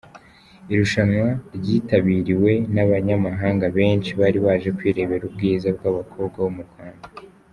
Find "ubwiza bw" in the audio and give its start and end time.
5.29-5.83